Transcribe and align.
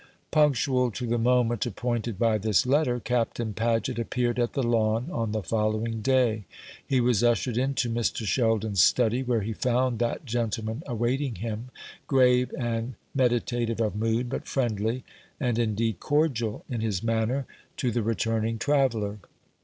Punctual 0.31 0.89
to 0.89 1.05
the 1.05 1.19
moment 1.19 1.63
appointed 1.67 2.17
by 2.17 2.39
this 2.39 2.65
letter, 2.65 2.99
Captain 2.99 3.53
Paget 3.53 3.99
appeared 3.99 4.39
at 4.39 4.53
the 4.53 4.63
Lawn 4.63 5.09
on 5.11 5.31
the 5.31 5.43
following 5.43 6.01
day. 6.01 6.45
He 6.83 6.99
was 6.99 7.23
ushered 7.23 7.55
into 7.55 7.87
Mr. 7.87 8.25
Sheldon's 8.25 8.81
study, 8.81 9.21
where 9.21 9.41
he 9.41 9.53
found 9.53 9.99
that 9.99 10.25
gentleman 10.25 10.81
awaiting 10.87 11.35
him, 11.35 11.69
grave 12.07 12.51
and 12.57 12.95
meditative 13.13 13.79
of 13.79 13.95
mood, 13.95 14.27
but 14.27 14.47
friendly, 14.47 15.03
and 15.39 15.59
indeed 15.59 15.99
cordial, 15.99 16.65
in 16.67 16.81
his 16.81 17.03
manner 17.03 17.45
to 17.77 17.91
the 17.91 18.01
returning 18.01 18.57
traveller. 18.57 19.19